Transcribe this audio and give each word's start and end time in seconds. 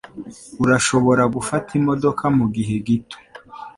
Urashobora 0.63 1.23
gufata 1.35 1.69
imodoka 1.79 2.23
mugihe 2.37 2.73
gito? 2.85 3.17